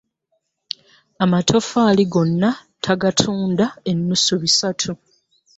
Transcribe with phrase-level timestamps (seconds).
[1.23, 2.51] Amatoffaali gonna
[2.85, 4.91] tagatunda ennusu bisatu.